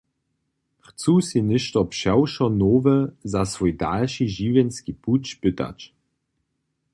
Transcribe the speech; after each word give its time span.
Chcu 0.83 1.13
sej 1.27 1.41
něšto 1.49 1.79
přewšo 1.93 2.45
nowe 2.61 2.97
za 3.31 3.41
swój 3.53 3.71
dalši 3.83 4.25
žiwjenski 4.37 4.91
puć 5.03 5.23
pytać. 5.43 5.79